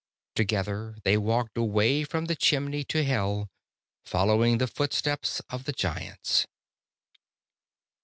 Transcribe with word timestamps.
Together 0.33 0.97
they 1.03 1.15
walked 1.15 1.55
away 1.59 2.03
from 2.03 2.25
the 2.25 2.35
chimney 2.35 2.83
to 2.83 3.03
Hell, 3.03 3.51
following 4.03 4.57
the 4.57 4.65
footsteps 4.65 5.43
of 5.51 5.65
the 5.65 5.71
Giants. 5.73 6.47